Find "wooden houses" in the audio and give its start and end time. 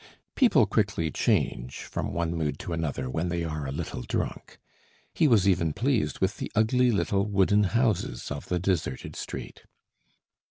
7.27-8.31